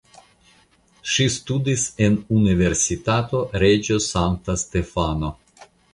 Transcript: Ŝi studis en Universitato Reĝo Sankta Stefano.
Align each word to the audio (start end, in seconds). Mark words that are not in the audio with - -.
Ŝi 1.15 1.27
studis 1.33 1.83
en 2.05 2.17
Universitato 2.39 3.43
Reĝo 3.65 3.99
Sankta 4.07 4.57
Stefano. 4.63 5.31